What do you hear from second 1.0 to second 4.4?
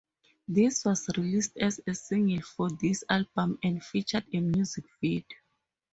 released as a single for this album and featured a